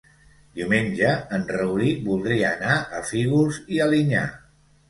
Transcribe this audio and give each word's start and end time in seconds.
Diumenge 0.59 1.11
en 1.37 1.43
Rauric 1.51 2.01
voldria 2.07 2.49
anar 2.57 2.81
a 3.01 3.05
Fígols 3.13 3.61
i 3.77 3.81
Alinyà. 3.89 4.27